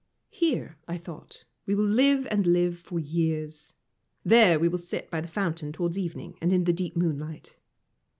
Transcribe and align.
Here, 0.31 0.77
I 0.87 0.97
thought, 0.97 1.45
we 1.67 1.75
will 1.75 1.85
live 1.85 2.27
and 2.31 2.47
live 2.47 2.79
for 2.79 2.99
years. 2.99 3.75
There 4.25 4.57
we 4.57 4.67
will 4.67 4.79
sit 4.79 5.11
by 5.11 5.21
the 5.21 5.27
fountain 5.27 5.71
towards 5.71 5.95
evening 5.95 6.39
and 6.41 6.51
in 6.51 6.63
the 6.63 6.73
deep 6.73 6.95
moonlight. 6.97 7.55